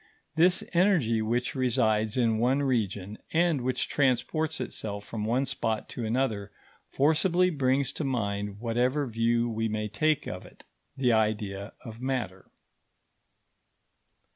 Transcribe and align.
This 0.35 0.63
energy, 0.73 1.21
which 1.21 1.53
resides 1.53 2.17
in 2.17 2.39
one 2.39 2.63
region, 2.63 3.19
and 3.33 3.61
which 3.61 3.87
transports 3.87 4.59
itself 4.59 5.05
from 5.05 5.25
one 5.25 5.45
spot 5.45 5.87
to 5.89 6.03
another, 6.03 6.49
forcibly 6.89 7.51
brings 7.51 7.91
to 7.91 8.03
mind, 8.03 8.59
whatever 8.59 9.05
view 9.05 9.47
we 9.47 9.67
may 9.67 9.87
take 9.87 10.27
of 10.27 10.43
it, 10.43 10.63
the 10.97 11.13
idea 11.13 11.73
of 11.85 12.01
matter. 12.01 12.47